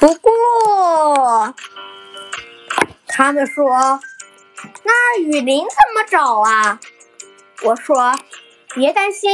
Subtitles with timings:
[0.00, 1.54] 不过，
[3.06, 4.00] 他们说
[4.82, 6.80] 那雨林怎么找啊？
[7.64, 8.14] 我说
[8.74, 9.30] 别担心，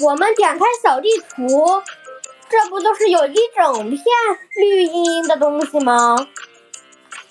[0.00, 1.82] 我们点开小地图，
[2.48, 4.00] 这不就是有一整片
[4.56, 6.16] 绿茵茵的东西吗？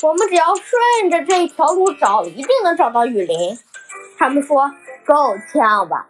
[0.04, 3.58] 我们只要顺着这条路找，一定能找到雨林。
[4.20, 4.72] 他们说
[5.08, 6.06] 够呛吧？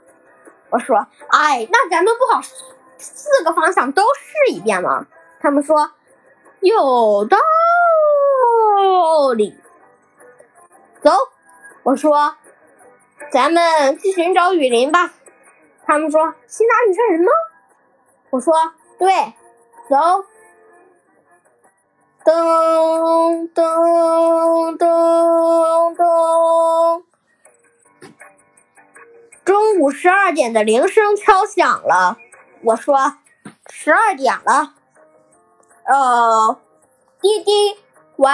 [0.72, 2.42] 我说哎，那咱们不好
[2.98, 5.08] 四个方向都试一遍吗？
[5.44, 5.92] 他们说
[6.62, 7.38] 有道
[9.36, 9.54] 理。
[11.02, 11.12] 走，
[11.84, 12.38] 我说
[13.30, 15.12] 咱们去寻找雨林吧。
[15.86, 17.32] 他们说去哪里杀人吗？
[18.30, 18.54] 我说
[18.98, 19.34] 对，
[19.90, 19.98] 走。
[22.24, 27.04] 噔噔噔噔，
[29.44, 32.18] 中午十二点的铃声敲响了。
[32.62, 33.18] 我说
[33.70, 34.76] 十二点了。
[35.86, 36.58] 呃，
[37.20, 37.52] 滴滴，
[38.16, 38.32] 喂，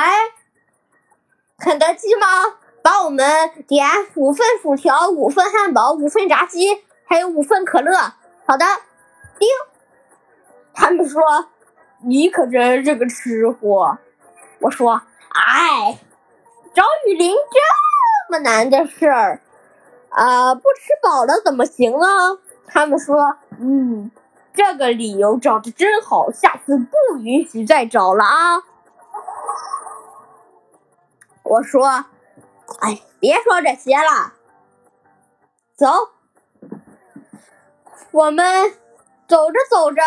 [1.58, 2.28] 肯德基吗？
[2.84, 7.98] 帮我们点五份薯条、五份汉堡、五份炸鸡，还有五份可乐。
[8.46, 8.66] 好的，
[9.40, 9.48] 叮。
[10.74, 11.22] 他们说
[12.04, 13.98] 你可真是个吃货。
[14.60, 16.00] 我说，哎，
[16.74, 19.42] 找雨林这么难的事儿，
[20.10, 22.40] 啊，不吃饱了怎么行呢？
[22.68, 24.12] 他们说，嗯。
[24.60, 28.62] 这个理由找的真好，下次不允许再找了啊！
[31.44, 31.88] 我说，
[32.82, 34.34] 哎，别说这些了，
[35.78, 36.10] 走。
[38.12, 38.74] 我们
[39.30, 40.02] 走着走着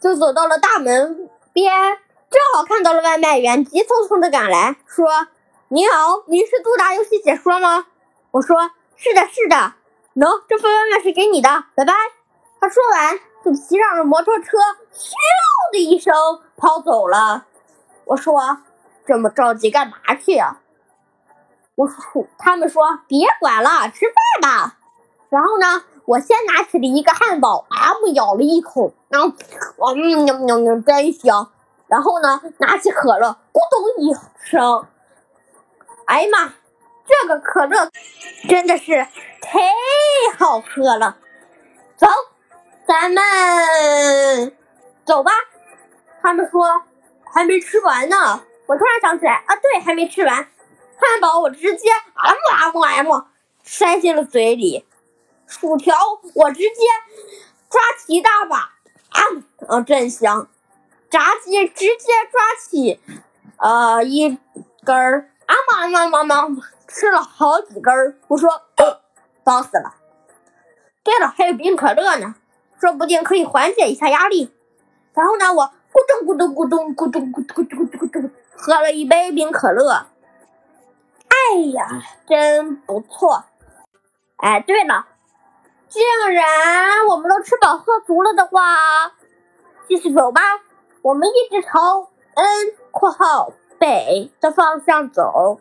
[0.00, 1.72] 就走到了大门边，
[2.28, 5.28] 正好看到了外卖员急匆匆的赶来，说
[5.70, 7.86] ：“你好，你是杜达游戏解说吗？”
[8.32, 9.74] 我说：“是的，是的。”
[10.16, 11.94] 喏，这份外卖是给你的，拜拜。
[12.60, 13.31] 他说完。
[13.44, 14.56] 就骑上了摩托车，
[14.92, 15.12] 咻
[15.72, 16.14] 的一声
[16.56, 17.46] 跑走了。
[18.04, 18.58] 我说
[19.06, 20.58] ：“这么着急干嘛去呀？”
[21.74, 24.78] 我说：“他们说别管了，吃饭吧。”
[25.30, 29.28] 然后呢，我先拿起了一个汉堡，啊木咬了一口，然后，
[29.96, 31.50] 嗯喵喵喵，真香。
[31.86, 34.14] 然后呢，拿起可乐，咕咚一
[34.44, 34.86] 声，
[36.06, 36.52] 哎呀妈，
[37.06, 37.90] 这个可乐
[38.48, 39.06] 真的是
[39.40, 39.60] 太
[40.38, 41.16] 好喝了。
[41.96, 42.06] 走。
[42.86, 44.56] 咱们
[45.04, 45.32] 走吧。
[46.20, 46.82] 他们说
[47.24, 48.42] 还没吃完呢。
[48.66, 50.36] 我突然想起来啊，对，还没吃完。
[50.36, 53.22] 汉堡我直接 M M M
[53.64, 54.86] 塞进了嘴里，
[55.46, 55.96] 薯条
[56.34, 56.86] 我直接
[57.68, 59.20] 抓起一大把，啊，
[59.68, 60.48] 啊，真香。
[61.10, 63.00] 炸鸡直接抓起
[63.58, 64.38] 呃一
[64.84, 68.16] 根儿，啊嘛嘛嘛嘛，吃了好几根儿。
[68.28, 68.48] 我说
[69.44, 69.96] 饱死了。
[71.02, 72.36] 对了，还有冰可乐呢。
[72.82, 74.52] 说不定可以缓解一下压力。
[75.14, 80.06] 然后呢，我咕咚咕咚咕咚咕咚咕咚咕咚咕咚喝了一杯冰可乐。
[81.28, 83.44] 哎呀，真不错！
[84.38, 85.06] 哎，对了，
[85.88, 89.12] 既然我们都吃饱喝足了的话，
[89.86, 90.40] 继续走吧。
[91.02, 95.60] 我们一直朝 N（ 括号北）的方向走。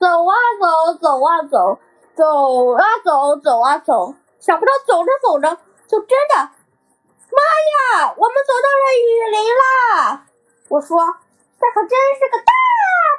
[0.00, 1.78] 走啊走，走啊走，
[2.16, 4.14] 走啊走，走啊走。
[4.40, 8.14] 想不到走着走着就真的，妈呀！
[8.16, 10.26] 我们走到了雨林啦！
[10.68, 10.98] 我说，
[11.60, 12.52] 这可真是个大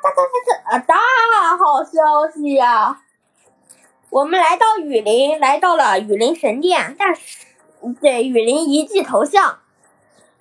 [0.01, 0.23] 大大
[0.71, 3.01] 大大大好消息呀！
[4.09, 7.45] 我们来到雨林，来到了雨林神殿，但是
[8.01, 9.59] 对雨林遗迹头像，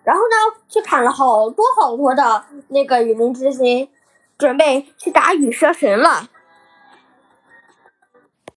[0.03, 3.93] 然后呢，去砍了好多好多的那个雨林之心，
[4.39, 6.31] 准备去打羽蛇神了。